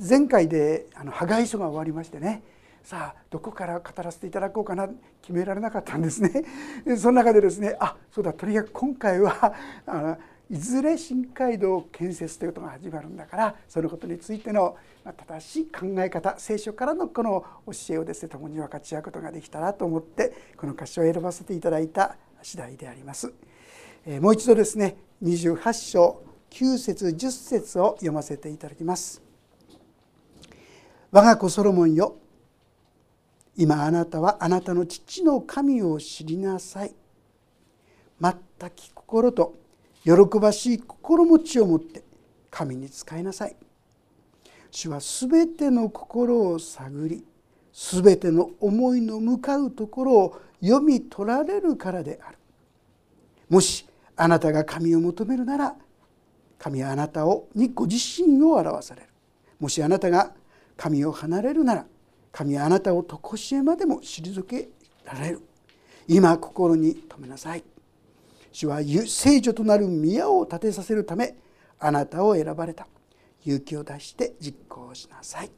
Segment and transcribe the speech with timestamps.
[0.00, 2.42] 前回であの破壊書が終わりましてね
[2.82, 4.88] さあどこから語らせていただこうかな
[5.20, 6.44] 決められなかったんですね。
[6.96, 10.18] その中でですねあそうだとにかく今回はあの
[10.48, 23.32] いずれ新街道建設ということが始まるんだからそのことについての正しい考え方聖書からのこの教えをですね共に分かち合うことができたらと思ってこの箇所を選ばせていただいた次第であります。
[24.20, 29.29] もう一度ですね28章9節10節を読ませていただきます。
[31.12, 32.16] 我が子ソロモンよ
[33.56, 36.94] 今あなたはあなたの父の神を知りなさい。
[38.20, 39.54] 全き心と
[40.04, 42.04] 喜ばしい心持ちを持って
[42.48, 43.56] 神に仕えなさい。
[44.70, 47.24] 主はすべての心を探り
[47.72, 52.38] すべての思いの向かうところを読み取られるからである。
[53.48, 53.84] もし
[54.16, 55.74] あなたが神を求めるなら
[56.56, 59.08] 神はあなたをにご自身を表される。
[59.58, 60.32] もしあなたが
[60.80, 61.86] 神を離れるなら
[62.32, 64.70] 神はあなたを常しえまでも退け
[65.04, 65.42] られる。
[66.08, 67.62] 今心に留めなさい。
[68.50, 71.36] 主は聖女となる宮を建てさせるため
[71.78, 72.86] あなたを選ばれた。
[73.44, 75.50] 勇気を出して実行しなさい。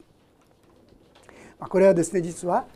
[1.60, 2.66] これはですね実は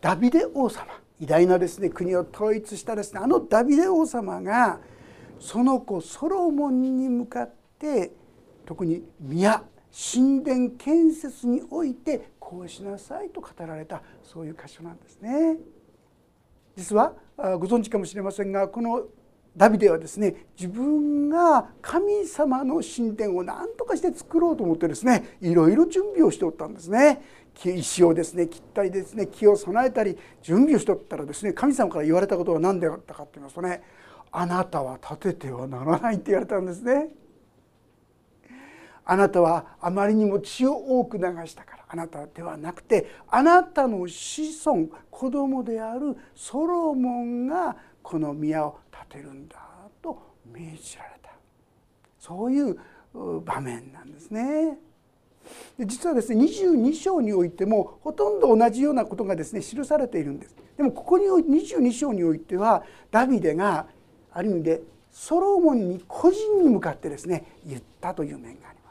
[0.00, 0.86] ダビデ王様
[1.20, 4.80] 偉大なですね国を統一したですねあのダビデ王様が
[5.38, 8.12] その子ソロモンに向かって
[8.64, 9.62] 特に宮
[9.94, 15.56] 神殿建設においてこうしなさいと語られたそういう箇所なんですね。
[16.76, 19.04] 実はご存知かもしれませんがこの
[19.56, 27.22] ダビデはですね自分が神様の神殿を何とかして作ろうと思ってですねいろいろ準備をしておったんですね。
[27.64, 33.80] 石をですね切ったりですね木を備えたり準備をしておったらですね神様から言われたことは何であったかと言いますとね
[34.32, 37.10] あなたは立ててはならないって言われたんですね。
[39.04, 48.78] あなたはあまりにも血を多く流したからあなたではなくてあなたの子孫子供であるソロモンがこの宮を
[49.10, 49.56] 建てるんだ
[50.02, 50.18] と
[50.52, 51.30] 命じられた
[52.18, 52.78] そういう
[53.44, 54.78] 場面なんですね。
[55.78, 60.56] で実はですね22章においてもほとんど同じようなことがですね記されているんです。
[60.76, 63.86] でもここに22章においてはダビデが
[64.32, 64.80] ある意味で
[65.12, 68.83] ソロモンに個人に向かってですね言ったという面があります。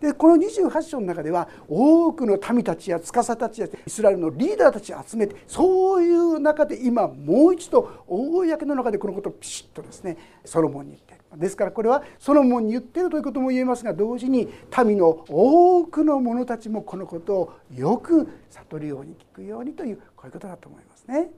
[0.00, 14.48] でこの28章の中では多くの民たちや司たちやイスラエルのリーダーたちを集めてそういう中で今もう一度公の中でこのことをピシッとですねソロモンに言ってですからこれはソロモンに言ってるということも言えますが同時に
[14.84, 21.30] 民の多くの者たちもこのことをよく悟るように聞くようにというこういうことだと思いますね。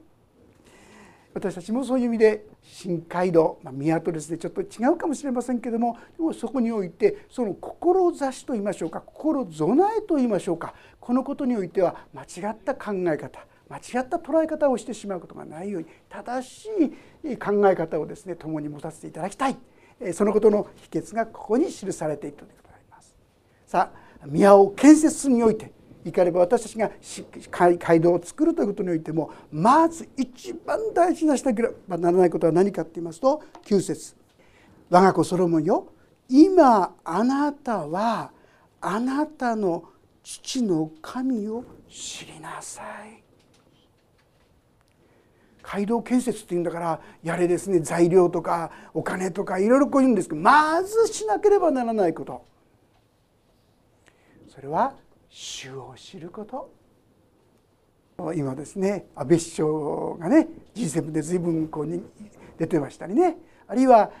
[1.33, 16.67] 私たちもそういう意味で新街道、まあ、宮とですねちょっと違うかもしれませんけどもでもそこにおいてその志と言いましょうか心備えと言いましょうかこのことにおいては間違った考え方間違った捉え方をしてしまうことがないように正し
[17.23, 19.57] い考え方をですね共に持たせていただきたい
[20.13, 23.15] そのことの秘訣がここに記されているということであります。
[23.67, 25.71] さあ宮を建設において
[26.09, 26.91] いかれば私たちが
[27.79, 34.15] 街道を作るということにおいてもまず一番大事なしなければならないことは何かって言いますと9節
[34.89, 35.87] 我が子ソロモンよ
[36.27, 38.31] 今あなたは
[38.81, 39.83] あなたの
[40.23, 43.23] 父の神を知りなさい」。
[45.71, 52.43] 街道建設っていうんだからやれですね材料とかお金とかいろいろこう言うんですけどまずしなければならないこと
[54.47, 54.95] それは
[55.29, 56.71] 主を知ること。
[58.35, 62.01] 今ですね安倍首相がね G7 で随分こうに
[62.57, 63.37] 出てましたりね。
[63.67, 64.11] あるいは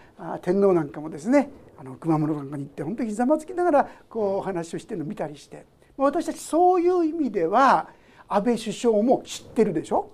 [0.41, 5.65] 天皇なんかもですねあの熊本なんかに行って本当にひざまずきながらこうお話をしてるのを見たりして。
[5.97, 7.89] 私たちそういう意味では
[8.29, 10.09] 安倍首相も知ってるでしょ？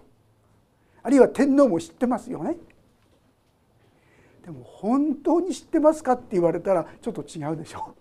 [1.04, 2.56] あるいは天皇も知ってますよね？
[4.44, 7.94] でも本当に知ってますかって言われたらちょっと違うでしょ？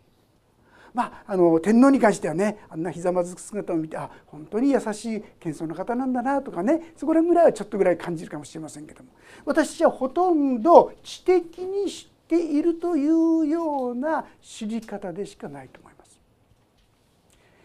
[0.95, 9.11] まあ、あの天皇に関してはねあんなひざまずく姿を見てあ本当に優しい謙遜な方なんだなとかねそこらぐらいはちょっとぐらい感じるかもしれませんけども。
[9.45, 16.21] 私はほとんど知的に知っているというような知り方でしかないと思います。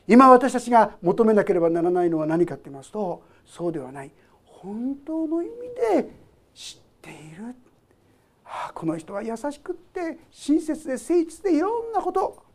[0.08, 4.12] 今私たちが求めなければならないのは何かって言いますとそうではない。
[4.44, 5.52] 本当の意味
[6.02, 6.10] で
[6.56, 7.56] 知っている。
[8.44, 12.49] あこの人は優しくって親切で誠実でいろんなこと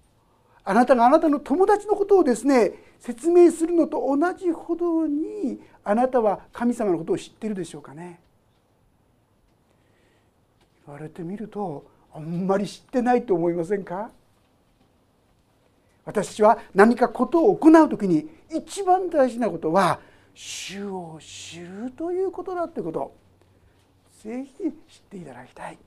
[0.64, 8.20] あなたがあなたの友達のことをですね説明するのと同じほどにあなたは神様のことを知ってるでしょうかね。
[10.86, 14.10] 言われてみるとあんまり知ってないと思いませんか？
[16.06, 20.00] 私は何かことを行う時に一番大事なことは
[20.34, 23.14] 主を知るということだということ。
[24.22, 24.72] ぜひ知っ
[25.10, 25.78] ていただきたい。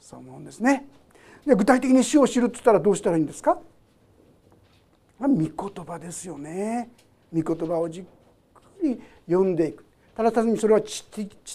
[0.00, 0.88] そう思うんですね。
[1.44, 3.58] で具体的に主を知るって言ったらどうしたらいいんですか？
[5.20, 6.90] 御言葉ですよね。
[7.34, 8.04] 御言葉をじっ
[8.54, 9.84] くり読んでいく
[10.16, 11.04] ただ単にそれは知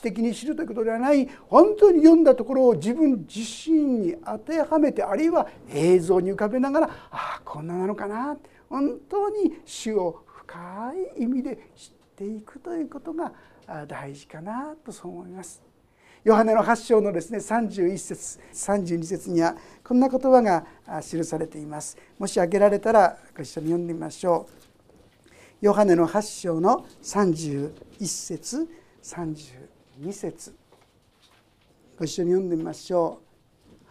[0.01, 8.37] 的に知るということではない本当に読んだところを自分自身に当てはめてあるいは映像に浮かべながらああこんななのかな
[8.69, 13.33] 本当に主を深い意味で知っていくということが
[13.87, 15.70] 大事かなとそう思います。
[16.23, 20.65] ヨハネの8章のですね31節32節にはこんな言葉が
[21.01, 21.97] 記されています。
[22.19, 24.61] もし開けられたらご一緒に読んでみましょう。
[25.61, 27.71] ヨハネの8章の31
[28.05, 28.69] 節
[29.03, 30.55] 32節
[31.97, 33.19] ご一緒に読んでみましょ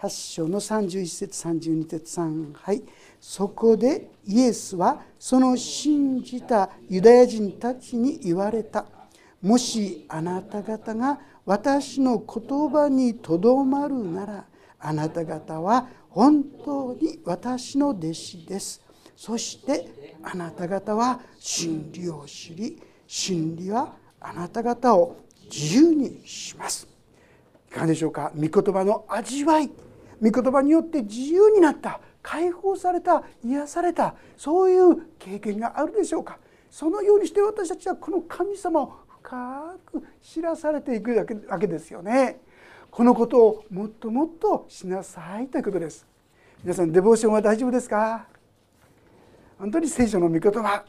[0.01, 2.83] う8章の31節32節3はい
[3.21, 8.87] そこでイエスはその信じたユダヤ人たちに言われた
[9.43, 14.45] もしあなた方が私の言葉にとどまるなら
[14.79, 18.83] あなた方は本当に私の弟子です。
[19.17, 25.17] そしてあなた方は真理を知り真理はあなた方を
[25.51, 26.89] 自由にします。
[27.69, 28.33] いかがでしょうか？
[28.35, 29.71] 御言葉の味わい。
[30.23, 32.01] 御言葉によって自由になった。
[32.23, 33.23] 解放された。
[33.45, 34.15] 癒された。
[34.37, 36.39] そういう経験があるでしょうか？
[36.71, 38.93] そのようにして私たちはこの神様を
[39.31, 41.15] 深く知らされていく
[41.49, 42.41] わけですよね。
[42.91, 46.05] このことをもっともっとしなさいということです。
[46.65, 48.27] 皆さんデボーションは大丈夫ですか？
[49.57, 50.85] 本当に聖書の御言葉。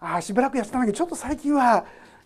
[0.00, 1.84] ああしばらくやってたのにちょっと最近は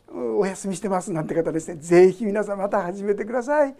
[0.08, 1.76] お休みしてますなんて方ですね。
[1.79, 3.75] 是非皆さんまた始めてください。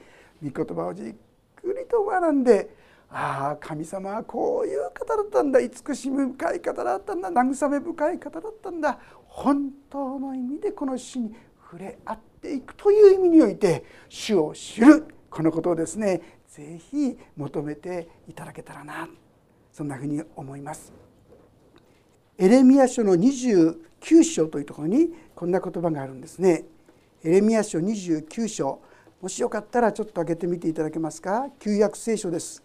[0.45, 1.15] 御言葉をじっ
[1.55, 2.69] くりと学んで
[3.09, 5.59] ああ神様はこういう方だったんだ。
[5.59, 7.31] 慈しみ深い方だったんだ。
[7.31, 8.99] 慰め深い方だったんだ。
[9.37, 11.35] 本当の意味でこの主に
[11.71, 19.07] 触れ合っていくという意味において主を知るこのことをですね是非求めていただけたらな
[19.71, 20.91] そんなふうに思います。
[22.39, 26.65] エレミア書の29章というところにこんな言葉があるんですね。
[27.23, 28.81] エレミア書29章
[29.21, 31.51] もしよかったらちょっと開けてみていただけますか？
[31.59, 32.63] 旧約聖書です。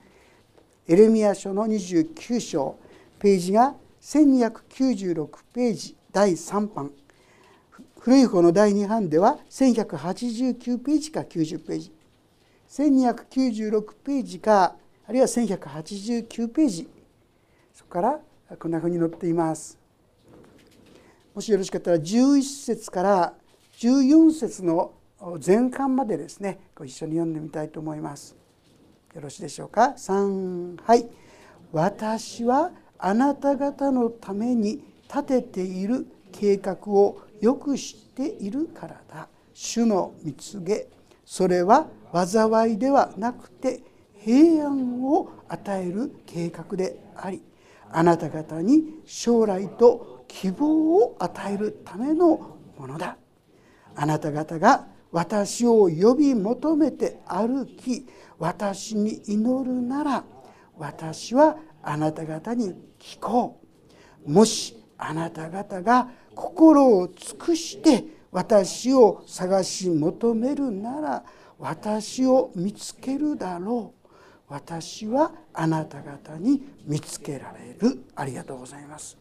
[0.88, 2.78] エレミア書の29章
[3.20, 6.92] ページが1296ページ第3版。
[8.00, 11.92] 古い方の第2版では1189ページか90ページ。
[12.70, 14.76] 1296ページか
[15.08, 16.90] あるいは1189ページ。
[17.74, 18.20] そこから
[18.58, 19.78] こんなふうに載っています。
[21.34, 23.34] もしよろしかったら11節から
[23.78, 24.94] 14節の
[25.46, 28.36] 前巻までですねご一緒に読んでみたいと思います。
[29.14, 31.08] よろしいでしょうか？3はい。
[31.72, 39.28] 私はあなた方のために立てている計画をよく知っているからだ。
[39.54, 40.88] 主の蜜げ。
[41.26, 47.42] それは災いではなくて平安を与える計画であり
[47.90, 53.18] あなた方に将来と希望を与えるためのものだ。
[53.96, 58.08] あなた方が私を呼び求めて歩き
[58.40, 60.24] 私に祈るなら
[60.78, 63.60] 私はあなた方に聞こ
[64.26, 64.32] う。
[64.32, 71.24] もしあなた方が心を尽くして私を探し求めるなら
[71.58, 74.02] 私を見つけるだろう。
[74.48, 78.04] 私はあなた方に見つけられる。
[78.16, 79.18] ありがとうございます。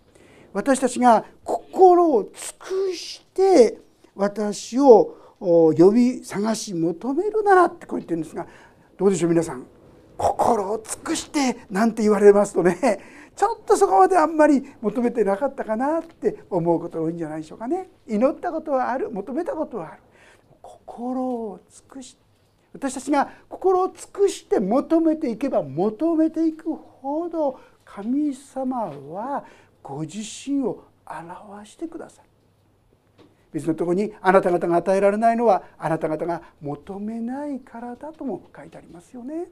[0.52, 3.78] 私たちが心を尽くして
[4.14, 8.47] 私を呼び探し求めるならってこう言ってるんですが
[8.99, 9.66] どうでしょう皆さん。
[10.19, 13.00] 心を尽くしてなんて言われますとね
[13.40, 17.88] ちょっとそこまであんまり求めてなかったかなって思うこと多いんじゃないでしょうかね。
[18.06, 19.11] 祈ったことはある。
[19.11, 20.02] 求めたことはある。
[20.61, 22.18] 心を尽くし
[22.75, 29.47] 私たちが心を尽くして求めていけば求めていくほど神様は
[29.82, 32.25] ご自身を表してください
[33.52, 39.47] 別のところにあなた方が与えられないのはあなた方が求めないからだとも書いてありますよね。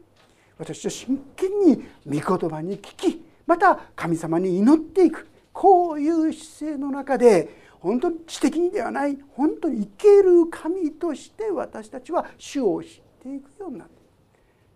[0.58, 7.48] 私は真剣に御言葉に聞きまた神様に祈っていくこういう姿勢の中で
[7.80, 12.88] 本当に知的にではない本当に生ける神として私たちは主を知っ
[13.22, 13.94] ていくようになって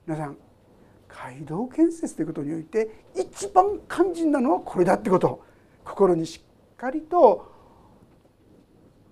[0.07, 0.38] 皆さん
[1.07, 5.45] 街道建設ということにおいて一番肝心なのはこれだってこと
[5.85, 7.52] 心にしっかりと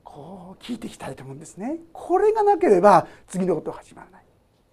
[0.02, 1.76] こう聞いていきたいと思うんですね。
[1.92, 4.24] これがなければ次のことは始まらない。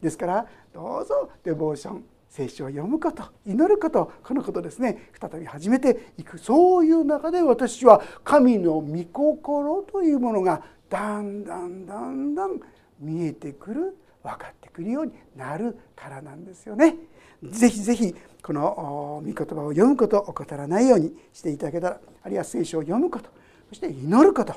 [0.02, 2.06] ですからどうぞデボーション
[2.38, 12.60] 聖書を読むこと祈ることこのことですね再び始めていくそういう中で私は神の御心というものがだんだんだんだん
[13.00, 16.96] 見えてくる分かってくるようになるからなんですよね。
[17.42, 18.14] ぜひぜひ
[18.44, 23.30] この御言葉を読むことを怠らないようにしていただけたらあるいは聖書を読むこと
[23.70, 24.54] そして祈ること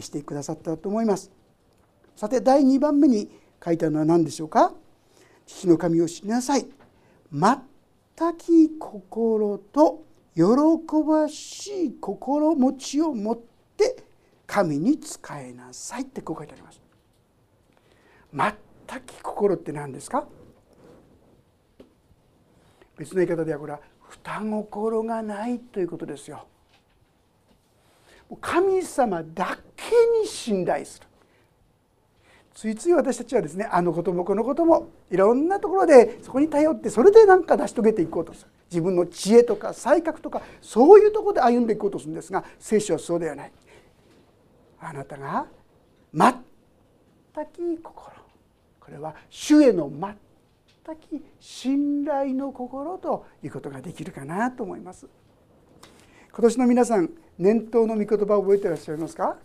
[0.00, 1.32] してくださったと思います。
[2.14, 3.28] さて第2番目に
[3.64, 4.72] 書いたのは何でしょうか？
[5.44, 6.66] 父の神を知りなさい
[7.32, 10.04] 全き心と
[10.34, 10.42] 喜
[11.06, 13.38] ばしい心持ちを持っ
[13.76, 14.04] て
[14.46, 16.80] 神に仕えなさいってこう書いてあります。
[18.32, 20.26] 全き心って何ですか？
[22.96, 26.46] 別の言い方ではこれは双心がないということですよ。
[28.40, 29.84] 神様だけ
[30.20, 31.06] に信頼する
[32.56, 38.50] ついつい私たちはですねあのこともこのこともいろんなところでそこに頼ってそれで何か成し遂げていこうとする。
[38.70, 43.52] 自分の知恵とか才覚とかそういうとこで歩んでいこうとするんですが聖書はそうではない。
[44.80, 45.46] あなたが
[46.14, 47.46] 全
[47.76, 48.16] き心。
[48.80, 55.06] これは主への全き信頼の心ということができるかなと思います。
[56.32, 59.36] 今年の皆さん念頭の御言葉を覚えていらっしゃいますか？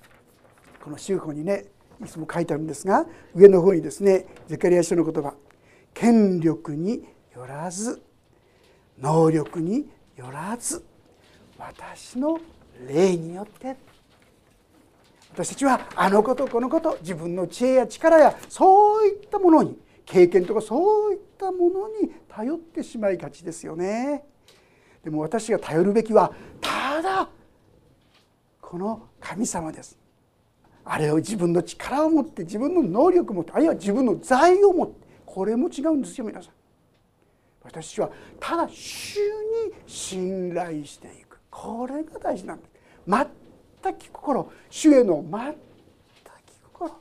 [0.82, 1.66] この宗法にね
[2.04, 3.06] いつも書いてあるんですが
[3.36, 5.34] 上の方にですねゼカリア書の言葉
[5.94, 8.02] 「権力によらず
[9.00, 10.84] 能力によらず
[11.58, 12.40] 私の
[12.88, 13.76] 霊によって」
[15.34, 24.26] 私たちはあのことこのこと自分の知恵や力やそういったものに経験とかそういったものに頼ってしまいがちですよね。
[25.04, 27.30] でも私が頼るべきはただ
[28.60, 30.01] この神様です。
[30.84, 34.96] あれを自分の力を持って自分の能力を持ってあるいは自分の財を持って
[35.26, 36.54] これも違うんですよ皆さん。
[37.64, 38.10] 私は
[38.40, 42.72] ただ主に信頼していくこれが大事なんです。
[43.84, 45.54] 全き心主への全
[46.46, 46.92] き心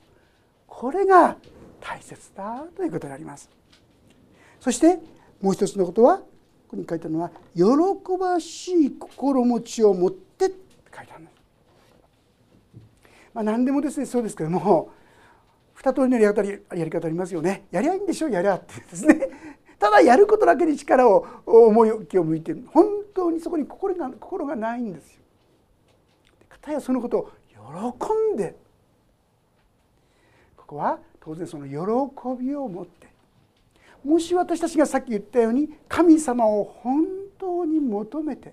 [0.66, 1.36] これが
[1.80, 3.48] 大切だということであります。
[4.60, 4.98] そして
[5.40, 6.24] もう一つのことはこ
[6.72, 7.64] こに書いてあるのは「喜
[8.18, 10.56] ばしい心持ちを持って」って
[10.94, 11.39] 書いてあるんです。
[13.34, 14.90] まあ、何でもですねそうですけども
[15.74, 16.42] 二通りのやり方
[16.76, 17.64] やり方ありますよね。
[17.70, 19.30] やりゃいいんでしょやりゃってですね。
[19.78, 22.64] ただやることだけに力を思い気を向いてる。
[22.70, 22.84] 本
[23.14, 25.22] 当にそこに心が心がないんですよ。
[26.50, 27.30] かたやそのことを
[27.96, 28.56] 喜んで。
[30.54, 33.08] ここは当然その喜びを持って。
[34.04, 37.06] もし私たちがさっき言ったように神様を本
[37.38, 38.52] 当に求めて。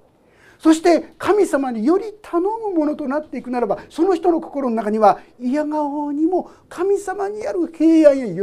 [0.60, 8.42] そして神様により頼むものとなっていくならばその人の心の中には嫌顔にも神様にある平安や喜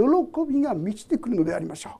[0.49, 1.91] びが満ちてくるのでありましょ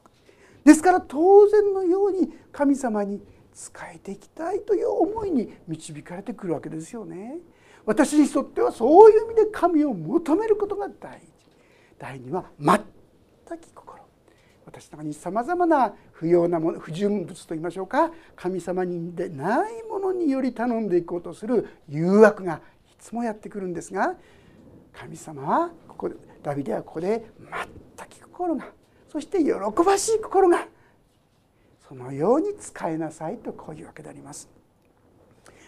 [0.65, 0.69] う。
[0.69, 3.21] ですから当然のように神様に
[3.53, 7.39] 仕えていきたいという思いに導かれてくるわけですよね。
[7.87, 11.27] 私にとってはそういう意味で神を求めることが大事。
[11.99, 14.04] 第二は全き心。
[14.67, 24.15] 私の中にさまざまな不要なもの不純物といいましょうか神様にでないものにより頼んでいこうとする誘惑がいつもやってくるんですが
[24.93, 27.25] 神様はここでダビデはここで
[27.99, 28.67] 全き心が
[29.11, 29.53] そして喜
[29.85, 30.67] ばしい心が
[31.89, 34.49] そのように使いなさいとこういうわけであります。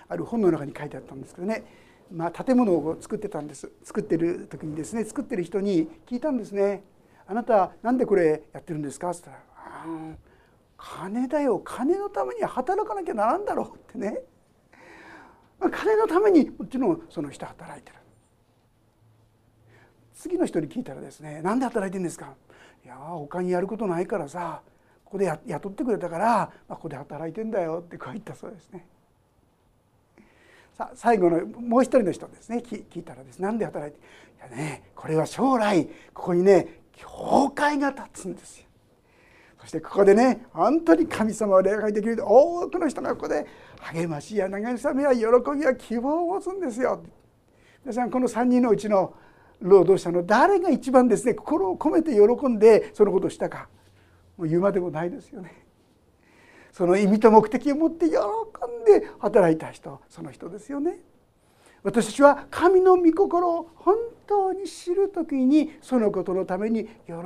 [0.08, 1.64] ある本の中に書いてあったんですけどね、
[2.12, 6.82] まあ、建物を作ってたんです作ってる時にですね作ってる人に聞いたんですね。
[7.28, 9.38] あなたなんでこれやってるんですか?」っつったら
[10.78, 14.22] 「金だよ金のために働かなきゃならんだろ」うってね
[15.70, 17.96] 金のためにもちろんその人働いてる
[20.14, 22.34] 次の人に聞いたらですね「なんで働いてるんですか?」
[22.84, 24.62] 「いや他にやることないからさ
[25.04, 28.86] ここで雇ってくれたから、まあ、ここで働いてんだよ」ってこう言ったそうですね。
[30.76, 33.98] さあ最後のもう一人の人ですね聞いたらですねなんで働いて
[34.36, 38.66] いやねこれは将来ここにね教会が立つんですよ。
[39.60, 43.46] そしてここでね本当に神様を礼拝できる多くの人がここで
[43.78, 45.24] 励ましや慰めや喜
[45.54, 47.02] びや希望を持つんですよ。
[47.84, 49.14] 皆さんこの3人のうちの
[49.60, 53.68] 労働者の誰が一番ですね心を込めて喜んでそのことをしたか。
[54.36, 55.64] もう言うまでもないですよね。
[56.72, 61.00] その意味と目的を持って喜んで働いた人その人ですよね。
[61.82, 67.16] 私たちは神の御心を本当に知る時にそのことのために喜ん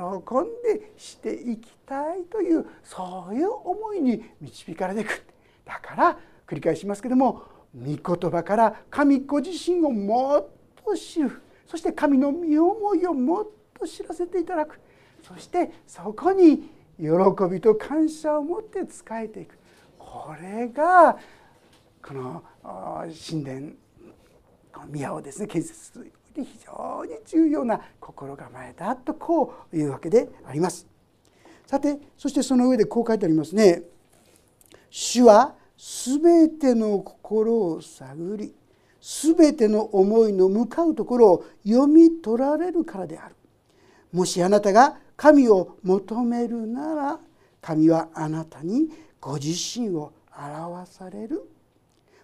[0.63, 5.23] でしていきたいというそういう思いに導かれていく。
[5.65, 6.17] だから
[6.47, 7.43] 繰り返しますけども
[7.75, 10.47] 御言葉から神ご自身をもっ
[10.83, 13.47] と知るそして神の身思いをもっ
[13.79, 14.79] と知らせていただく。
[15.23, 17.07] そしてそこに喜
[17.49, 19.57] びと感謝を持って仕えていく。
[19.97, 21.17] これが
[22.05, 22.43] この
[23.29, 23.71] 神殿
[24.89, 26.11] 宮をですね建設する。
[26.33, 30.87] で非常に重要な心構えだとこういうわけであります。
[31.65, 33.83] さてそしてその上でこう書いてありますね。
[34.89, 38.53] 主はすべての心を探り
[38.99, 43.35] すべての思いの向かうところを読み取られるからである。
[44.11, 47.19] もしあなたが神を求めるなら
[47.61, 51.49] 神はあなたにご自身を表される。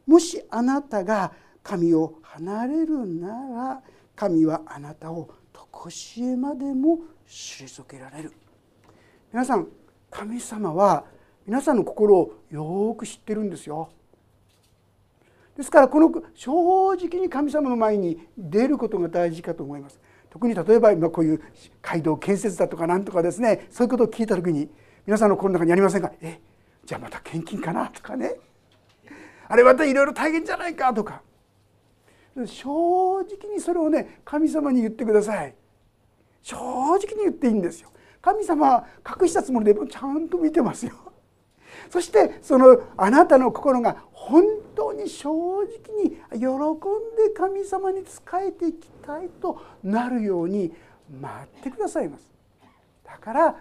[0.06, 1.32] もしあなたが
[1.64, 3.82] 神を離れるなら
[4.18, 8.34] 神はあなたを常しえまでも退けられる。
[9.32, 9.68] 皆さん
[10.10, 11.06] 神様は
[11.46, 13.90] 皆さんの心をよく知ってるんですよ。
[15.56, 20.00] ですからこの正直に神様の前に出ることが大事かと思います。
[20.32, 21.42] 特に例えば今こういう
[21.82, 24.70] 街道建設だとかなんとかですねそういうことを聞いた時に
[25.06, 26.40] 皆さんの心の中にありませんかえ
[26.86, 27.88] じゃあまた献金かな？
[27.88, 28.36] とかね
[29.48, 30.92] あれまたいろいろ大変じゃないか？
[30.92, 31.22] とか。
[32.46, 35.56] 正直にそれをね神様に言ってください。
[36.44, 37.90] 正直に言っていいんですよ。
[38.22, 38.86] 神様は
[39.20, 40.94] 隠したつもりでもちゃんと見てますよ。
[41.90, 44.44] そしてそのあなたの心が本
[44.76, 45.64] 当に正直
[46.04, 46.80] に喜ん
[47.16, 50.74] で神様に仕えていきたいとなるように
[51.22, 52.32] 待ってくださいます。
[53.06, 53.56] だから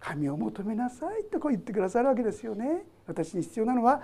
[0.00, 2.84] 神を求めなさいとこう言ってくださるわけですよね。
[3.06, 4.02] 私に必要なのは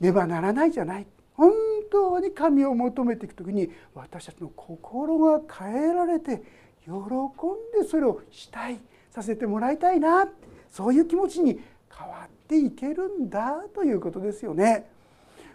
[0.00, 1.06] ねばならないじゃない。
[1.34, 1.52] 本
[1.90, 6.42] 当に神を求めていく時に私たちの心が変えられて
[6.84, 6.94] 喜ん
[7.80, 10.28] でそれをしたいさせてもらいたいな
[10.70, 11.60] そういう気持ちに
[11.96, 14.86] 変わっていけるんだということですよね。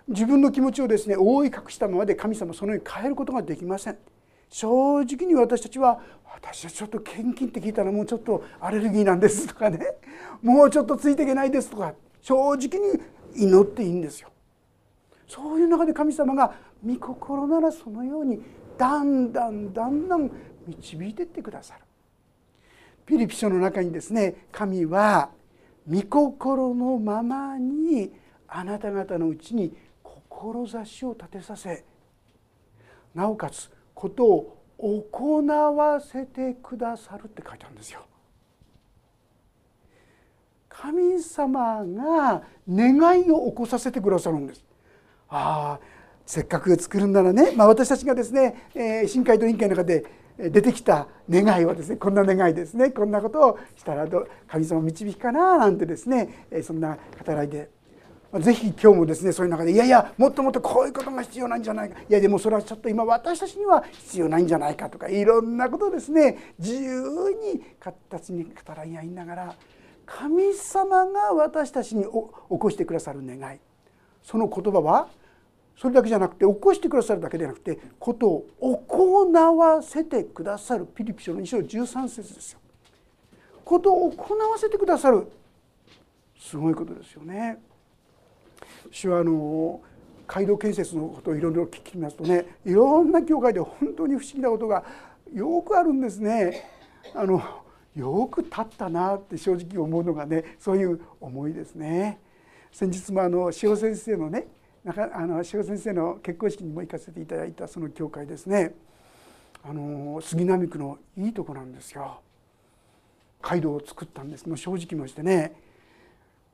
[0.08, 3.98] 自分の気持ちをですね覆い隠したままで神様そのように変えることができません。
[4.50, 6.02] 正直に私たちは
[6.34, 9.80] 私はちょっと献金って聞いたらもうちょっとアレルギーなんですとかね
[10.42, 13.00] もうちょっとついていけないですとか正直に
[13.36, 14.30] 祈っていいんですよ。
[15.30, 18.42] そういう中で神様が御心ならそのように
[18.80, 20.32] だんだんだんだん
[20.68, 21.82] 導いてってくださる。
[23.06, 25.30] ピリピ書の中にですね神は
[25.88, 28.12] 御心のままに
[28.48, 29.72] あなた方のうちに
[30.04, 31.86] 志を立てさせ
[33.14, 38.02] なおかつことを行わせてくださるって書いてあるんですよ。
[40.70, 44.69] 神様が願いを起こさせてくださるんです。
[45.30, 45.80] ああ
[46.26, 50.06] せっかく作るんならね、まあ、私たちがですね、えー、深海と委員会の中で
[50.38, 54.08] 出てきた願いはですねこんな願いですねこんなことをしたら
[54.48, 57.70] 神様導きかななんてですねえそんな語らいで
[58.40, 62.00] ぜひ今日もですねそういう中でいやいやもっともっとこういうことが必要なんじゃないか。
[62.00, 69.56] いやでもそれはちょっと今私たちには必要ないんじゃないかとかいろんなことをですね自由に形に語らい合いながら
[70.06, 72.10] 神様が私たちに起
[72.48, 73.60] こしてくださる願い。
[74.22, 75.08] その言葉は
[75.80, 82.60] それだけじゃなくて起こしてくださるだけでなくてことを行わせてくださるピリピ書の2章13節ですよ。
[83.64, 85.32] ことを行わせてくださる
[86.38, 87.60] すごいことですよね。
[88.92, 89.80] 私はあの
[90.28, 94.84] 街道建設のことをいろいろ聞きますとねいろんな教会で本当に不思議なことが
[95.34, 96.62] よくあるんですね。
[97.16, 97.42] あの
[97.96, 102.20] よく立ったなって正直思うのがねそういう思いですね。
[102.70, 104.46] 先日もあの塩先生のね
[104.86, 108.74] あの塩先生の結婚式にも行かせていただいたその教会ですね
[109.64, 112.22] あの杉並区のいいとこなんですよ。
[113.42, 115.54] 街道を作ったんですもう正直ましてね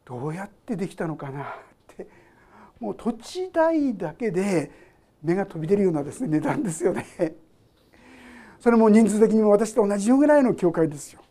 [0.05, 1.45] どうやってできたのかなっ
[1.95, 2.07] て
[2.79, 4.71] もう土地代だけで
[5.23, 7.05] 目が飛び出るようなですね値段ですよね。
[8.59, 11.21] それも人数的にも私と同じぐらいの教会ですよ。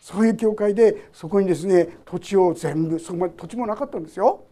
[0.00, 4.44] そういう教会でそこにですね土地を全部そこまで土地もなかったんですよ。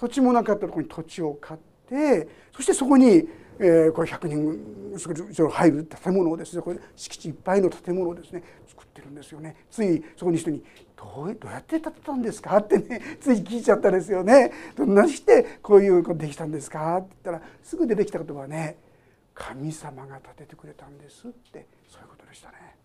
[0.00, 10.64] 土地もなかったところに土地を買ってそしてそこに、えー、これ100人入る建物をですねこれ敷地いっぱいの建物をですね作ってるんですよねついそこに人に
[10.96, 14.52] どうどうやって建てたんですか?」ってねつい聞いちゃったですよね。
[14.74, 18.78] どんなしてこういうことできたんですか?」って言ったらすぐ出てきた言葉はね
[19.34, 22.76] 「神様が建ててくれたんです」ってそういうことでしたね。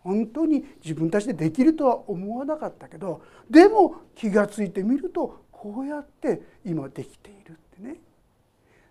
[0.00, 7.96] 本当に自分たちでできるとは思わなかったけどでも気が付いてみるとこうやって今できているってね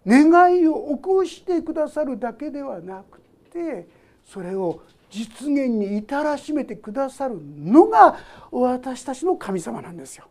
[0.07, 3.19] 願いを起こしてくださるだけではなく
[3.51, 3.89] て
[4.25, 8.17] それを実現に至らしめてくださるのが
[8.51, 10.29] 私たちの神様なんですよ。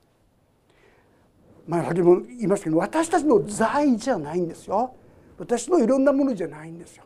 [1.69, 4.95] まあ、先も言いましたけど私たちの財じゃないんですよ。
[5.39, 7.05] 私のいろんなものじゃないんですよ。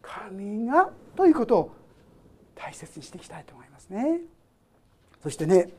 [0.00, 1.72] 神がということを
[2.54, 4.20] 大切にしていきたいと思いますね。
[5.24, 5.70] そしてね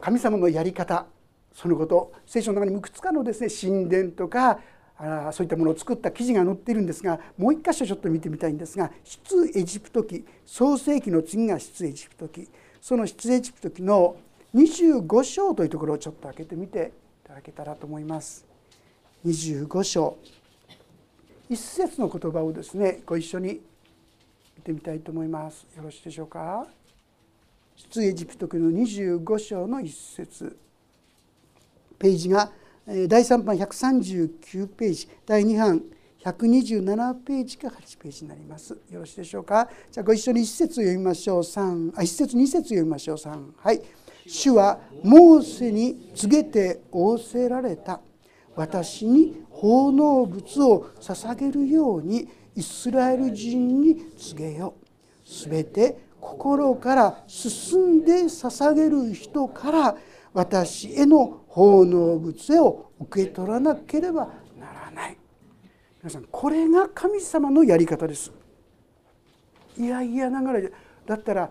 [0.00, 1.06] 神様のやり方
[1.54, 4.60] そのこと聖書の中にいくつかのですね神殿とか
[4.96, 12.48] あそういったものを作った記事が載っているんですがもう一箇所ちょっと見てみたいんですが出エジプト記創世記の次が出エジプト記
[12.80, 14.16] その出エジプト記の
[14.54, 16.92] 25章というところをちょっと開けてみて
[17.24, 18.44] いただけたらと思います。
[19.26, 20.16] 25章
[21.48, 23.60] 一節の言葉をですねご一緒に
[24.56, 25.66] 見てみたいと思います。
[25.76, 26.66] よろしいでしょうか？
[27.76, 30.56] 出エジプト記の25章の一節
[32.04, 32.52] ページが
[32.86, 35.82] 第3版139ページ第2版
[36.22, 38.78] 127ページか8ページになります。
[38.90, 39.70] よろしいでしょうか？
[39.90, 41.40] じゃあご一緒に1節読みましょう。
[41.40, 43.16] 3あ1節2節読みましょう。
[43.16, 43.80] 3はい。
[44.26, 48.02] 主はモーセに告げて仰せられた。
[48.54, 54.74] 私に奉納物を捧げるようにイスラエル人に告げよ。
[55.24, 59.96] すべて心から進んで捧げる人から
[60.34, 64.26] 私への奉納物を受け取らなければ
[64.58, 65.16] ならない。
[66.02, 68.32] 皆さんこれが神様のやり方です。
[69.78, 70.60] いやいやながら
[71.06, 71.50] だったら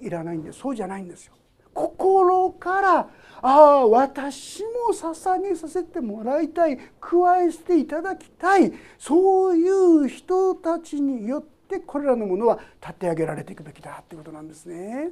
[0.00, 1.34] いらないんでそうじゃないんですよ。
[1.74, 3.08] 心からあ
[3.42, 15.10] あ私も捧げさせてもらいたい加えしていただきたいそういう人たちによってこれらのものは立て上げられていくべきだってことなんですね。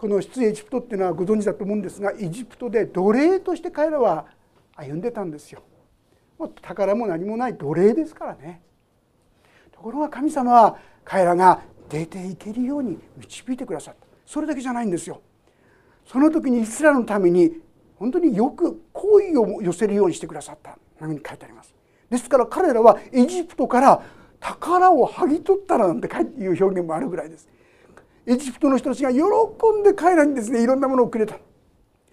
[0.00, 4.24] この出エジプトっていうのはご存知だと思うんですがエジプトで奴隷として彼らは
[4.74, 5.62] 歩んでたんですよ。
[6.38, 8.62] もう宝も何もない奴隷ですからね。
[9.70, 11.60] ところが神様は彼らが
[11.90, 15.20] 出ていけるように導いてくださったそれだけじゃないんですよ。
[16.06, 17.60] その時にイスラエルのために
[17.96, 21.74] 本当によく好意を寄せるようにしてくださったというに書いてあります。
[22.08, 24.02] ですから彼らはエジプトから
[24.40, 27.46] 宝を剥ぎ取ったらなんていう表現もあるぐらいです。
[28.26, 30.62] エジプトの人たちが喜んで彼らにですね。
[30.62, 31.38] いろんなものをくれた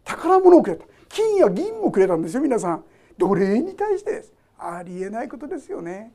[0.03, 0.85] 宝物をくれた。
[1.09, 2.83] 金や銀もくれたんですよ皆さん。
[3.17, 4.33] 奴隷に対してです。
[4.57, 6.13] ありえないことですよね。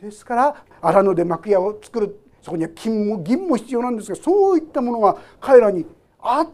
[0.00, 5.86] ですから荒野で幕屋を作るそこには金も銀も必要なんですがそういったものが彼らに
[6.20, 6.48] あっ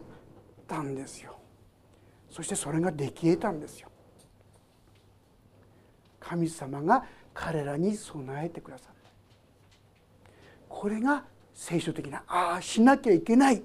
[0.67, 1.35] たんですよ。
[2.29, 3.89] そしてそれができ得たんですよ。
[6.19, 8.99] 神様が彼らに備えてくださる。
[10.69, 11.25] これが
[11.59, 13.61] 聖書的なああしなきゃいけない。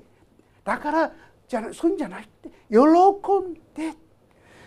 [0.65, 1.13] だから
[1.47, 2.51] じゃそういうんじゃないって。
[2.69, 3.97] 喜んで。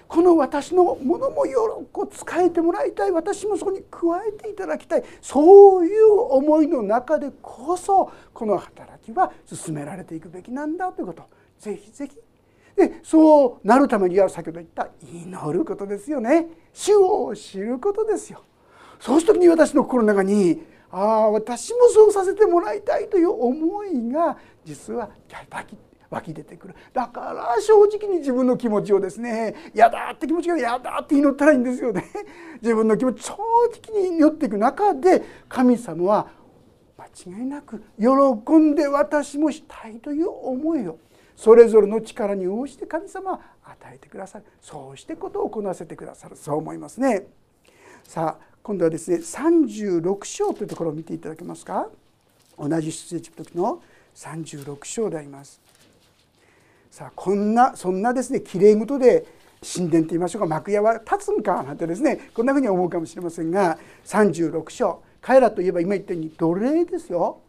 [0.08, 3.12] この私のものもよく使えてもらいたい。
[3.12, 5.04] 私もそこに加えていただきたい。
[5.22, 11.24] そういう思いの中でこそこの働きは進められていくべきなんだということ。
[11.60, 12.16] ぜひぜひ。
[12.78, 16.48] でそうなるためには先ほど言った祈ることですよね。
[16.72, 18.42] 主を知ることですよ。
[19.02, 25.10] そうした時に私の心の中にああ私もそうさせてもらいたいという思いが実は
[26.10, 26.76] 湧き出てくる。
[26.94, 32.06] だから正直に自分の気持ちをですね嫌だって気持ちが嫌だって祈ったらいいんですよね。
[32.62, 33.34] 自分の気持ち正
[33.90, 36.28] 直に祈っていく中で神様は
[36.98, 40.98] 間違いなく喜んで私もしたいという思いを
[41.36, 44.46] それぞれの力に応じて神様は与えてくださる。
[44.62, 46.36] そうしてことをこなせてくださる。
[46.36, 47.28] そう思いますね。
[48.04, 51.88] さあ今度はですね36章というところを見ていただけますか？
[52.60, 53.82] 同じ出エジプトの
[54.14, 55.62] 36章であります。
[56.92, 59.26] さあこんなそんなですねきれい事で
[59.62, 67.40] 神殿と言いましょうか幕屋は立つんかなんてですねこんなふうに思うかもしれませんが36章彼らといえば今言ったように奴隷ですよ。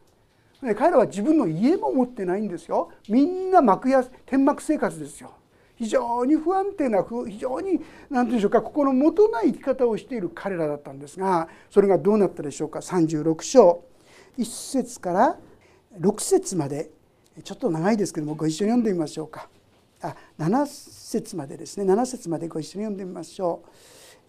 [0.60, 2.92] 彼らは自分の家も持ってないんですよ。
[3.08, 5.32] みんな幕屋天幕生活ですよ。
[5.78, 13.84] 非常に不安定な非常に何て言うんでしょうか心もとない生き方をしている彼らだったんですがそれがどうなったでしょうか？36章。
[14.36, 15.38] 1節から
[16.00, 16.90] 6節まで。
[17.44, 19.48] ちょっと長いですけどもご一緒に読んでみましょうか。
[20.02, 21.84] あ7節までですね。
[21.84, 23.70] 7節までご一緒に読んでみましょう、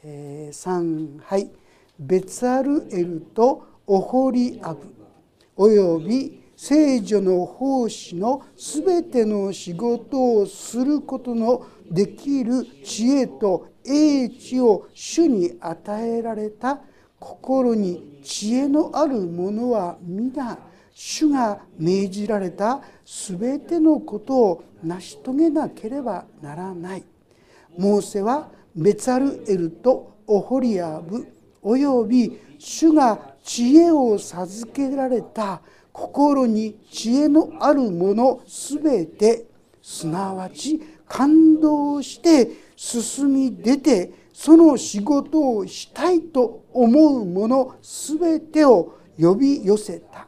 [0.04, 1.50] えー、3はい
[2.00, 4.82] 「ベツアルエルとオホリアブ
[5.58, 16.82] および聖女の奉仕のすべての仕事をすることのできる知恵と英知を主に与えられた
[17.18, 20.60] 心に知恵のある者は皆
[20.94, 27.06] 主が命じられたすべてのことを成し遂げなければならない。
[27.78, 31.26] モーセはベツァルエルとオホリアブ
[31.62, 35.62] および主が知恵を授けられた
[36.00, 39.46] 心に知恵のあるものすべて
[39.82, 50.28] すなわち感動して進み出てその仕事をしたいと思うものすべてを呼び寄せた。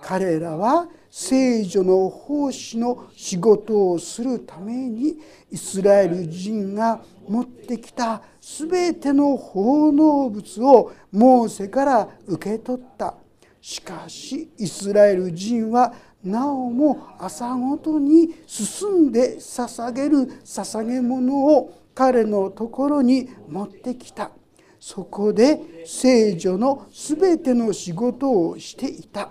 [0.00, 5.18] 彼らは聖女の奉仕の仕事をするために
[5.50, 13.14] イスラエル人が持ってきた全ての奉納物をモーセから受け取った。
[13.62, 15.94] しかしイスラエル人は
[16.24, 24.32] なおも朝ごとに進んで捧げる捧げ物を彼のところに持ってきた。
[24.80, 29.30] そこで聖女の全ての仕事をしていた。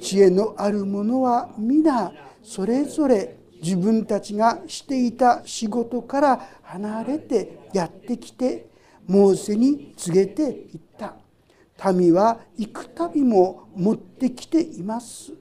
[0.00, 2.12] 知恵のある者は皆
[2.44, 8.66] それぞれ自分たちがしていた仕事から離れてやってきて
[9.08, 11.23] モーセに告げていった。
[11.92, 15.32] 民は幾度も持ってきています。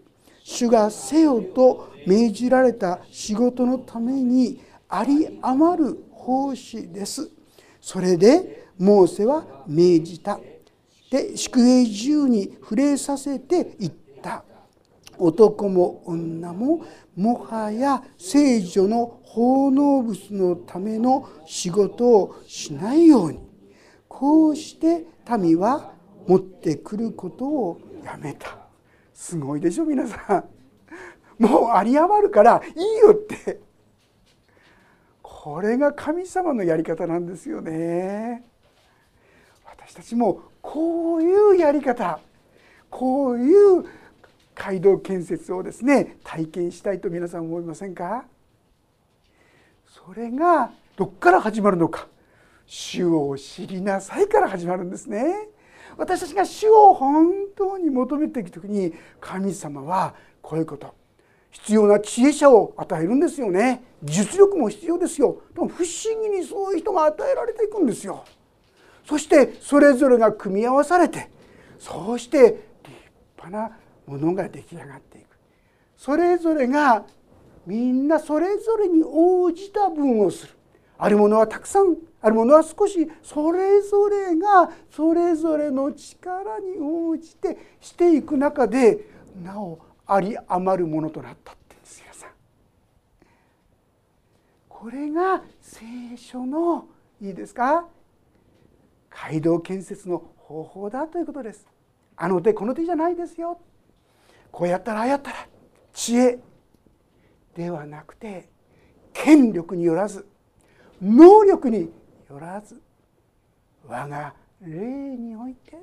[0.43, 7.29] 主がせよと命じられた仕事のためにあり余る奉仕です。
[7.79, 10.39] それでモーセは命じた。
[11.11, 13.91] で宿営中に触れさせていっ
[14.21, 14.43] た。
[15.17, 16.83] 男も女も
[17.15, 23.39] もはや聖女の奉納物のための仕事をしないように。
[24.07, 25.05] こうして
[25.39, 25.92] 民は
[26.27, 28.57] 持ってくることをやめた。
[29.13, 30.45] すごいでしょ皆さ
[31.39, 31.43] ん。
[31.43, 33.59] もう有り余るからいいよって。
[35.21, 38.45] これが神様のやり方なんですよね。
[39.65, 42.19] 私たちもこういうやり方
[42.89, 43.83] こういう
[44.55, 48.25] 街道建設をですね体験したいと皆さん思いませんか？
[49.87, 52.07] それがどっから始まるのか。
[52.65, 55.49] 主を知りなさいから始まるんですね。
[55.97, 60.93] 私たちが主を本当に求めていく時に神様はこういうこと
[61.51, 63.83] 必要な知恵者を与えるんですよね。
[64.01, 65.41] 技術力も必要ですよ。
[65.53, 68.25] でも不思議にそういう人が与えられていくんですよ。
[69.05, 71.29] そしてそれぞれが組み合わされて
[71.77, 72.95] そうして立
[73.37, 73.77] 派な
[74.07, 75.37] ものが出来上がっていく。
[75.95, 77.05] それぞれが
[77.67, 80.53] みんなそれぞれに応じた分をする。
[80.97, 89.09] あるものはたくさんあるものは少しそれぞれがそれぞれの力に応じてしていく中で
[89.43, 92.29] なおあり余るものとなったってんです皆さん。
[94.69, 96.87] これが聖書の
[97.21, 97.87] いいですか？
[99.09, 101.67] 街道建設の方法だということです。
[102.15, 103.59] あの手この手じゃないですよ。
[104.49, 105.47] こうやったらああやったら
[105.91, 106.39] 知恵
[107.53, 108.47] ではなくて
[109.11, 110.25] 権力によらず
[111.01, 111.91] 能力に
[112.33, 112.81] よらず
[113.85, 114.71] 我が霊
[115.17, 115.77] において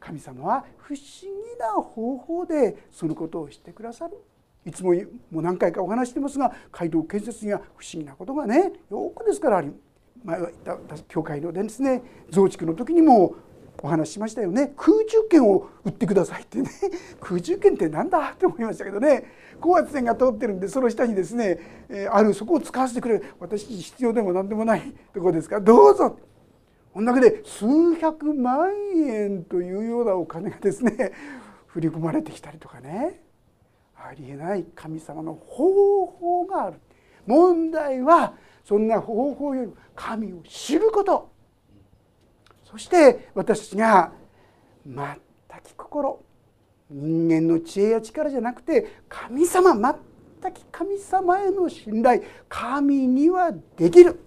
[0.00, 4.16] 神様は不思議な方法でそのことをしてくださる。
[4.64, 4.92] いつも
[5.30, 9.70] もう何回かお話してますが街道建設には不思議なことがねよくですからあり
[10.24, 13.36] 前は言った教会のですね増築の時にも
[13.82, 14.72] お話しましたよね。
[14.76, 16.70] 空中権を売ってくださいってね。
[17.20, 18.32] 空中権って何だ？
[18.32, 19.24] って思いましたけどね。
[19.60, 21.58] 高圧線が通ってるんでその下にですね、
[21.88, 23.24] えあるそこを使わせてくれる。
[23.38, 25.56] 私必要でも何でもないところですか。
[25.56, 26.18] らどうぞ。
[26.92, 31.12] こんだけで数百万円というようなお金がですね
[31.68, 33.22] 振り込まれてきたりとかね。
[33.94, 36.78] ありえない神様の方法がある。
[37.26, 38.34] 問題は
[38.64, 41.35] そんな方法よりも神を知ること。
[42.76, 44.12] そして私たちが
[44.84, 44.96] 全
[45.64, 46.22] き心
[46.90, 54.20] 人間の知恵や力じゃなくて神様全き神様への信頼神にはできる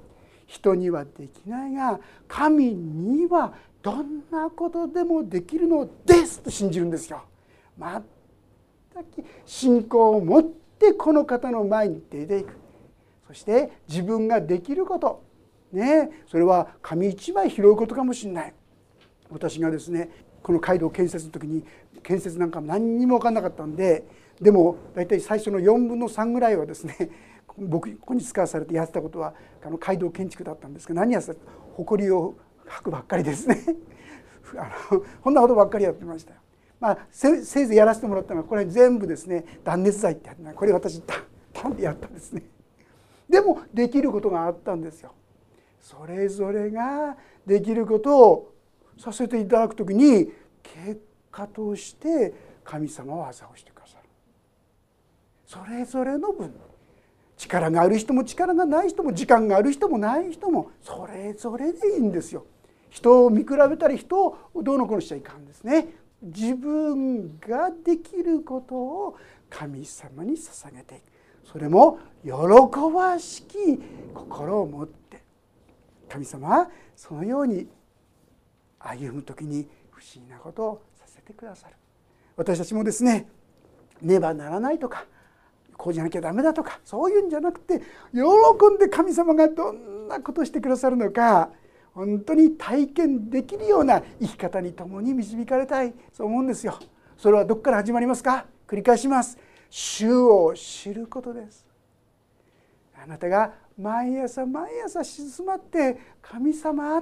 [0.47, 7.21] 人にはできないが神にはどんなことでもできるのですと信じるんですよ。
[7.77, 8.03] 全
[9.05, 12.53] き信仰を持ってこの方の前に出ていく
[13.27, 15.28] そして自分ができること
[15.71, 18.53] ねそれは紙一枚拾うことかもしれない。
[19.29, 20.09] 私がですね
[20.41, 21.63] この街道建設の時に
[22.03, 24.03] 建設なんか何にも分かんなかったんで
[24.41, 26.95] でも大体最初の4分の3ぐらいはですね
[27.57, 31.35] 僕ここに使わされてやってたことはあの街道建築だったんですけど何やってた
[31.75, 33.57] 埃を吐くばっかりですね。
[34.57, 36.33] あのこんなことばっかりやってました
[36.79, 42.43] まあ、せいぜいやらせてもらったのはこれ全部ですね断熱材ってこれ私タン タンってやったんですね。
[43.29, 45.11] でもできることがあったんですよ。
[45.79, 48.53] それぞれができることを
[48.97, 54.09] させていただく時に結果として神様は技をしてくださる。
[55.45, 56.53] それぞれの分。
[57.39, 62.45] 力がある人も力がない人も時間がある人もない人もそれぞれでいいんですよ。
[62.89, 65.87] 人を見比べたり人をどうのこうのしちゃいかんですね。
[66.21, 69.17] 自分ができることを
[69.49, 71.03] 神様に捧げていく。
[71.45, 72.31] それも喜
[72.93, 73.81] ばしき
[74.13, 74.87] 心を持っ
[76.09, 77.67] 神様はそのように
[78.79, 81.75] 歩む時に不思議なことをさせてくださる
[82.35, 83.27] 私たちもですね
[84.01, 85.05] ねばならないとか
[85.77, 87.81] こうじゃなきゃダメだとかそういうんじゃなくて
[88.13, 88.19] 喜
[88.73, 91.51] んで神様がどんなことをしてくださるのか
[91.93, 96.77] 本当に体験できるような生き方に共に導かれたいそう思うんですよ。
[97.17, 98.45] それはどこから始まりますか？
[98.67, 99.37] 繰り返します。
[99.69, 101.65] 主を知ることです。
[103.01, 107.01] あなたが毎朝毎朝静まって神様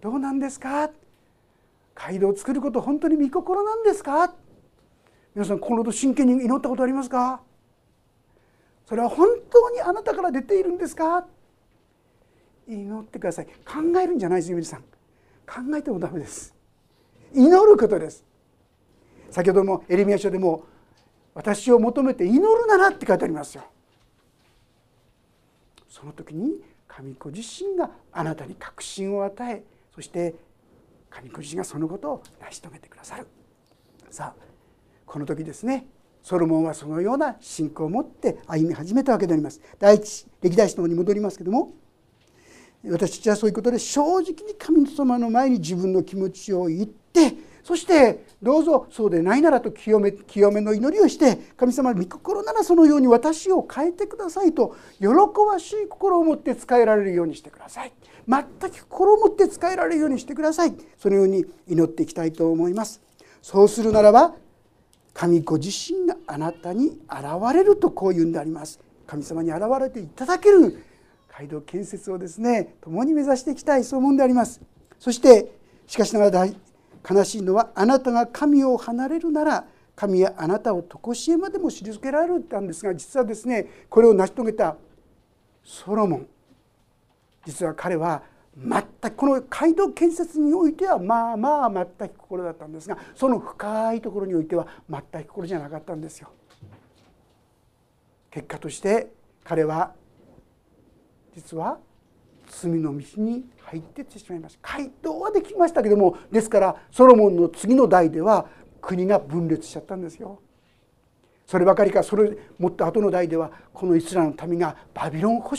[0.00, 0.90] どうなんですか？
[1.94, 4.32] 街道を作ること本当に御心なんですか？
[5.34, 7.40] 皆さんこのこと真剣に祈ったことありますか？
[8.86, 11.26] それは本当にあなたから出ているんですか？
[12.68, 13.46] 祈ってください。
[13.46, 14.80] 考えるんじゃないです皆さん。
[14.80, 16.54] 考えてもダメです。
[17.34, 18.24] 祈ることです。
[19.30, 20.64] 先ほどもエレミア書でも
[21.34, 23.64] 私を求めて祈るならって書いてありますよ。
[25.88, 29.62] その時に神子自身があなたに確信を与え
[29.94, 30.34] そして
[31.10, 33.26] 神子自身がそのことを成し遂げてくださる。
[34.10, 34.42] さあ
[35.06, 35.86] この時ですね
[36.22, 39.60] ソロモンはそのような信仰を持って歩み始めたわけであります。
[39.78, 41.72] 第一歴代史の方に戻りますけども
[42.84, 47.34] 私たちはそういうことで正直に神様の前に自分の気持ちを言って
[47.68, 55.08] そしてどうぞそうでないならと清め清めの祈りをして神様御心ならそのように私を変えてくださいと喜
[55.46, 57.92] ばしい心を持って使えられるようにしてください。
[58.26, 60.72] 全く心を持って使えられるようにしてください。
[60.96, 63.02] そのように祈っていきたいと思います。
[63.42, 64.34] そうするならば
[65.12, 68.80] 神子自身があなたに現れるとこういうんであります。
[69.06, 70.82] 神様に現れていただける
[71.36, 74.58] 街道建設をですね共に目指していきたいそう思うんであります。
[74.98, 75.52] そして
[75.86, 76.48] しかしながら
[77.08, 84.76] 悲しいのはあなたが神を離れるなら神はあなたを常しえまでも退けられるってんですが実はですねこれを成し遂げた
[85.64, 86.26] ソロモン
[87.44, 88.22] 実は彼は
[88.56, 96.28] 全くこの街道建設においてはまあまあ全く心だったんですがその深いところにおいては全く心じゃなかったんですよ。
[98.30, 99.10] 結果として
[99.44, 99.94] 彼は
[101.34, 101.78] 実は
[102.48, 104.76] 罪の道に入ってってしまいました。
[104.78, 108.46] 街道はできましたけどもですからソロモンの次の代では
[108.80, 110.40] 国が分裂しちゃったんですよ。
[111.46, 115.58] そればかりかそれもっと後の代ではこのイスラエルの民がバビロン保守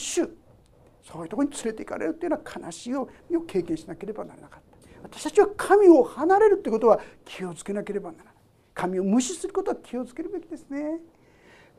[1.01, 3.07] そういうとこに連れて行かれるというのは悲しいを
[3.47, 4.69] 経験しなければならなかった。
[5.01, 8.33] 私たちは神を離れるということは気をつけなければならない。
[8.73, 10.99] 神を無視することは気をつけるべきですね。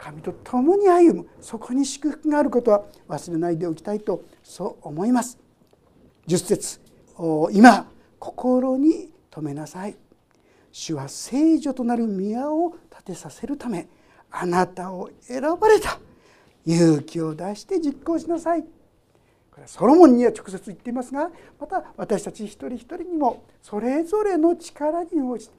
[0.00, 1.28] 神と共に歩む。
[1.40, 5.38] そこに祝福があることは忘れないでおきたいとそう思います。
[6.26, 6.80] 10節
[7.52, 7.86] 今
[8.18, 9.96] 心に留めなさい。
[10.72, 13.88] 主は聖女となる宮を建てさせるため
[14.30, 15.98] あなたを選ばれた。
[16.64, 18.62] 勇気を出して実行しなさい。
[18.62, 18.68] こ
[19.56, 25.54] れはソロモンには直接言っていますがまた私たち一人一人にもそれぞれの力に応じて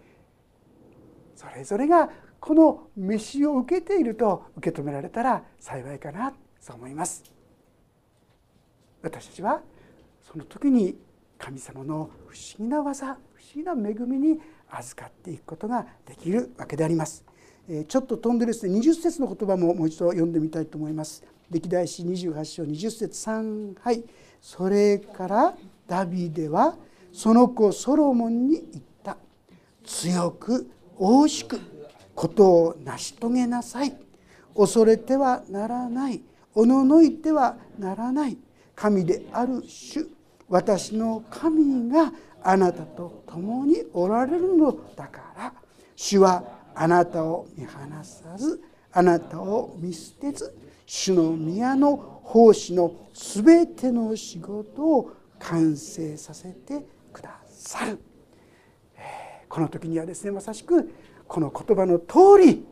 [1.35, 2.09] それぞれが
[2.41, 7.23] この飯を受けていると受け止められたら幸いかなそう思います。
[9.03, 9.61] 私たちは
[10.21, 10.97] その時に
[11.37, 13.17] 神様の不思議な技不思
[13.55, 14.39] 議な恵みに
[14.71, 17.23] 預かっていくことができるわけであります。
[17.87, 21.23] ちょっと飛んでですね20節の言葉ももう一度読んでみたいと思います。
[21.51, 24.03] 歴代史28章20節3はい
[24.41, 25.55] それから
[25.87, 26.75] ダビデは
[27.13, 29.17] その子ソロモンに言った。
[29.83, 31.59] 強く大しく
[32.21, 33.97] ことを成し遂げなさい。
[34.55, 36.21] 恐れてはならない。
[36.53, 38.37] おののいてはならない。
[38.75, 40.07] 神である主。
[40.47, 45.53] 私の神があなたと共におられるのだから。
[45.95, 46.43] 主は
[46.75, 47.71] あなたを見放
[48.03, 50.55] さずあなたを見捨てず
[50.85, 57.97] 主の宮の奉仕のすべての仕事を完成させてくださる。
[59.49, 60.93] この時にはですねまさしく
[61.31, 62.65] この言葉の通り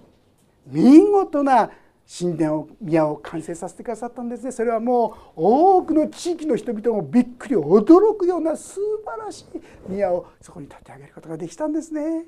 [0.67, 1.71] 見事な
[2.19, 4.51] 神殿を宮を完成させてくださったんですね。
[4.51, 12.25] それはもう多くの地域の人々もびっくり驚くような素晴らしい宮をそこに建て上げることができたんですね。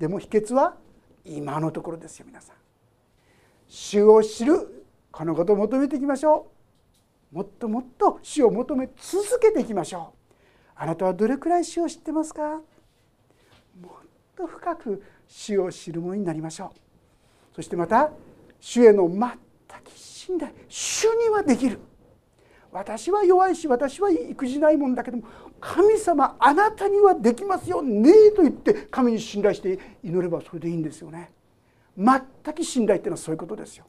[0.00, 0.74] でも秘訣は
[1.24, 2.56] 今のところですよ皆さん。
[3.68, 4.86] 主を知る。
[5.12, 6.50] このことを求めていきましょ
[7.32, 7.36] う。
[7.36, 10.18] もっともっと死を求め続けていきましょう。
[10.74, 12.60] あなたはどれくらい死を知ってますか？
[13.80, 17.56] もっと深く死を知るものになりましょう。
[17.56, 18.10] そしてまた
[18.58, 21.78] 主への全く信頼主にはできる。
[22.72, 25.24] 私は弱いし私は育児ないもんだけども
[25.58, 31.30] 神様あなたにはできますよねえと言って神に信頼して祈ればそれでいいんですよね。
[31.96, 33.84] 全く信頼っていうのはそういうことですよ。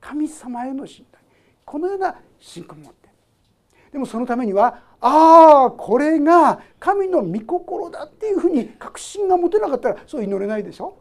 [0.00, 1.24] 神様への信頼。
[1.64, 3.08] このような信仰を持って。
[3.92, 10.96] でもそのためにはああこれが神の御心だっていうふうに確信が持てなかったらそう祈れないでしょ？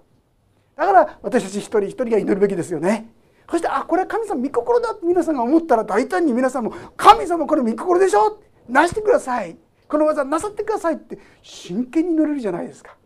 [0.75, 3.09] だから私たち一人一人が祈るべきですよね。
[3.49, 8.41] そしてあこれは神様御心だって皆さんが思ったら大胆に皆さんも「神様これ御心でしょ？
[8.67, 9.55] なしてください。
[9.87, 12.97] この技なさってください」って真剣に祈れるじゃないですか。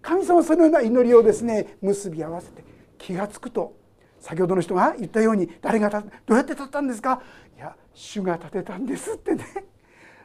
[0.00, 2.62] 神様そのような祈りをですね結び合わせて
[2.98, 3.74] 気が付くと
[4.20, 7.20] 先ほどの人が言ったように誰がどうやって立ったんですか？
[7.56, 9.44] いや主が立てたんですってね。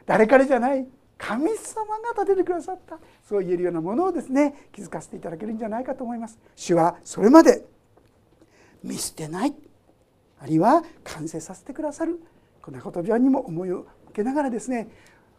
[0.06, 0.86] 誰からじゃない。
[1.18, 3.00] 神様が立ててくださった。
[3.28, 6.38] そう言えるようなものをですね気づかせていただけるんじゃないかと思います。
[6.56, 7.66] 主はそれまで
[8.84, 9.56] 見捨てない。
[10.40, 12.20] あるいは完成させてくださる。
[12.62, 14.88] こんな言葉にも思いを受けながらですね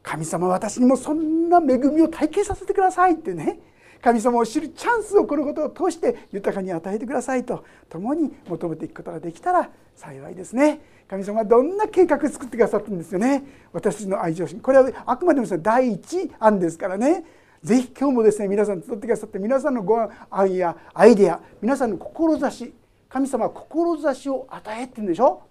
[0.02, 3.58] 神様私にもそんな恵みを体験させてくださいってね
[4.02, 10.80] 神様を知るチャンスをこのことを通して豊かに与えてくださいと共に求めていくことができたら幸いですね。
[11.08, 13.44] 神様はどんな計画を作ってくださったんですよね。
[13.72, 17.24] 私たちの愛情心これはあくまでも第一案ですからね。
[17.62, 19.98] ぜひ今日もですね皆さん集ってくださって皆さんのご
[20.30, 22.74] 案やアイデア皆さんの志
[23.08, 25.42] 神様は志を与えって言うんでしょ？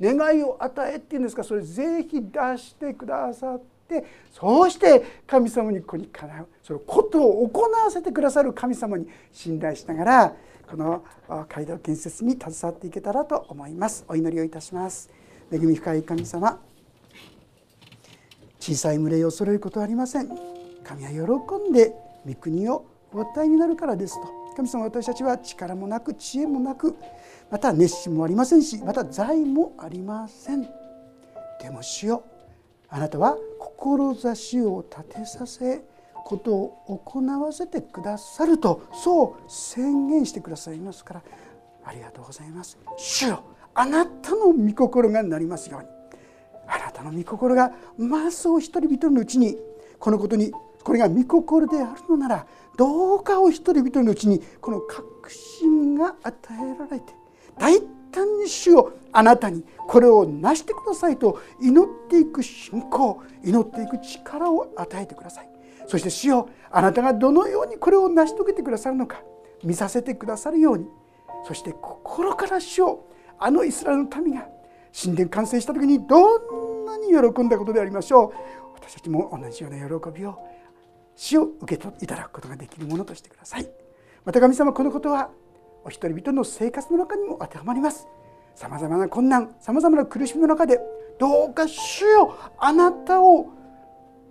[0.00, 1.44] 願いを与えって言うんですか？
[1.44, 3.73] それぜひ出してくださって。
[3.84, 10.34] ってそうして神様にここにかなうそのことを行わせてくださる神様に信頼しながら
[10.68, 11.04] この
[11.48, 14.04] 街道建設に携わっていけたらと思います。
[14.08, 15.10] お祈りをいたします。
[15.52, 16.58] 恵み深い神様
[18.58, 20.28] 小さい群れを恐れることはありません。
[20.82, 21.94] 神は喜んで
[22.26, 24.26] 御国をお与えになるからですと。
[24.56, 26.96] 神様私たちは力もなく知恵もなく
[27.50, 30.62] また熱心もありませんしまた財もありません。
[31.60, 32.24] でも主よ
[32.88, 33.36] あなたは
[33.84, 35.84] 志を立てさせ
[36.24, 41.22] ことを行わせてくださるとそう宣言してくださいますから
[41.84, 42.78] ありがとうございます。
[42.96, 43.42] 主よ
[43.74, 45.88] あなたの御心がなりますように。
[46.66, 49.58] あなたの御心がますお一人々のうちに
[49.98, 50.50] このことに
[50.82, 52.46] これが御心であるのなら
[52.78, 57.12] どうかお一人々のうちにこの確信が与えられて
[57.58, 57.82] 大
[58.14, 65.48] 単に主をあなたにこれを成してくださいと祈っていく信仰祈っていく力を与えてください。
[65.86, 69.20] そして主よあなたがどのようにこれを成し遂げてくださるのか
[69.62, 70.86] 見させてくださるように。
[71.46, 73.06] そして心から主を
[73.38, 74.46] あのイスラエルの民が
[74.98, 76.38] 神殿完成した時にど
[76.84, 78.32] んなに喜んだことでありましょう。
[78.74, 80.38] 私たちも同じような喜びを
[81.16, 83.68] 死を受け取っていただくことができるものとしてください。
[84.24, 85.30] また神様このことは
[85.84, 88.06] お一人々の生活の中にも当てはまります
[88.54, 90.80] さまざまな困難さまざまな苦しみの中で
[91.18, 93.50] どうか主よあなたを御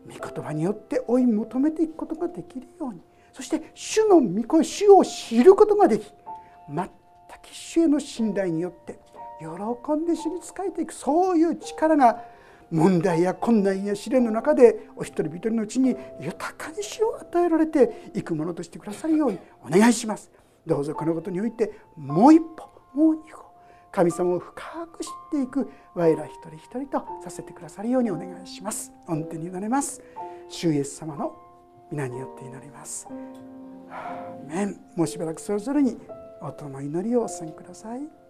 [0.10, 3.02] 言葉によって追い求めていくことができるように
[3.32, 6.14] そして主の御声主を知ることができ
[6.70, 6.90] 全く
[7.52, 9.00] 主への信頼によって
[9.40, 12.22] 喜んで主に仕えていくそういう力が
[12.72, 20.32] 問題や困難や試練の中でお一人一人のうちに豊かに主を与えられていくものとしてくださるようにお願いします。
[20.66, 23.44] どうぞこのことにおいてもう一歩もう二歩
[23.92, 28.92] 神様を深く知っていく我ら一人一人とさせてくださるようにお願いします。
[29.08, 30.02] 御手に委ねます。
[30.50, 31.36] 主イエス様の
[31.92, 33.08] 皆によって祈ります。
[33.92, 34.80] アーメン。
[34.96, 36.00] もうしばらくそれぞれに
[36.42, 38.23] 音の祈りをお捧げください。